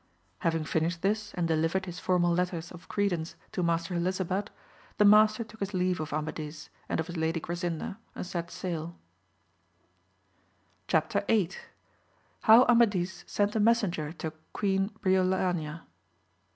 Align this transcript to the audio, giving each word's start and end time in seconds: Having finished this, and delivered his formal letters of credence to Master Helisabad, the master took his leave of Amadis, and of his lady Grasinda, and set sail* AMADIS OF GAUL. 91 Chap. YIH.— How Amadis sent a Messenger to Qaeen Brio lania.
Having 0.39 0.63
finished 0.65 1.03
this, 1.03 1.31
and 1.35 1.47
delivered 1.47 1.85
his 1.85 1.99
formal 1.99 2.33
letters 2.33 2.71
of 2.71 2.87
credence 2.87 3.35
to 3.51 3.61
Master 3.61 3.93
Helisabad, 3.93 4.47
the 4.97 5.05
master 5.05 5.43
took 5.43 5.59
his 5.59 5.75
leave 5.75 5.99
of 5.99 6.11
Amadis, 6.11 6.71
and 6.89 6.99
of 6.99 7.05
his 7.05 7.17
lady 7.17 7.39
Grasinda, 7.39 7.97
and 8.15 8.25
set 8.25 8.49
sail* 8.49 8.79
AMADIS 8.79 8.95
OF 9.61 10.91
GAUL. 10.91 11.01
91 11.01 11.27
Chap. 11.27 11.27
YIH.— 11.29 11.55
How 12.47 12.63
Amadis 12.65 13.23
sent 13.27 13.55
a 13.55 13.59
Messenger 13.59 14.11
to 14.13 14.33
Qaeen 14.55 14.89
Brio 15.01 15.23
lania. 15.23 15.81